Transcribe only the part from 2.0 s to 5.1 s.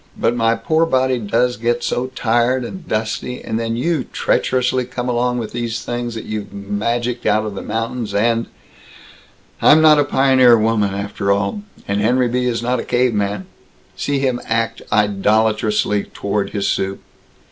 tired and dusty, and then you treacherously come